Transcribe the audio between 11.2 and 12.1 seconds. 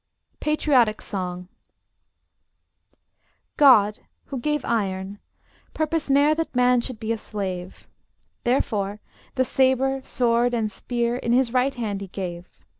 his right hand He